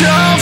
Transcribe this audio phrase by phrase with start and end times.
[0.00, 0.39] show